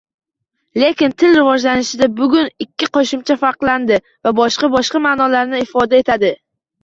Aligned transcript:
Lekin 0.83 1.11
til 1.23 1.35
rivojlanishda, 1.39 2.07
bugun 2.21 2.47
ikki 2.65 2.87
qoʻshimcha 2.97 3.37
farqlanadi 3.43 3.99
va 4.29 4.33
boshqa-boshqa 4.39 5.03
maʼnolarni 5.05 5.61
ifoda 5.69 6.01
etadi 6.05 6.33